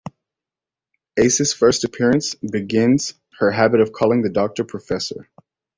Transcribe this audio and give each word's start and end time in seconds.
Ace's 1.19 1.53
first 1.53 1.83
appearance 1.83 2.33
begins 2.33 3.13
her 3.37 3.51
habit 3.51 3.81
of 3.81 3.93
calling 3.93 4.23
the 4.23 4.31
Doctor 4.31 4.63
"Professor". 4.63 5.29